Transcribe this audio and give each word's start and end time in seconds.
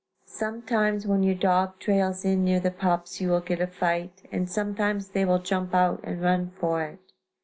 Sometimes 0.25 1.05
when 1.05 1.21
your 1.21 1.35
dog 1.35 1.77
trails 1.77 2.25
in 2.25 2.43
near 2.43 2.59
the 2.59 2.71
pups 2.71 3.21
you 3.21 3.29
will 3.29 3.39
get 3.39 3.61
a 3.61 3.67
fight, 3.67 4.27
and 4.31 4.49
sometimes 4.49 5.09
they 5.09 5.25
will 5.25 5.37
jump 5.37 5.75
out 5.75 5.99
and 6.03 6.19
run 6.23 6.49
for 6.59 6.81
it. 6.81 7.11